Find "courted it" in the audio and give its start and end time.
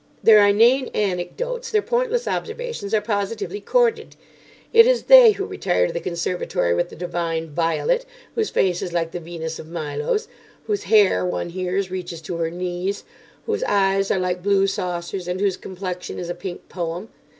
3.61-4.87